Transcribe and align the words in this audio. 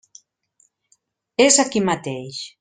És 1.47 1.61
aquí 1.65 1.85
mateix. 1.91 2.43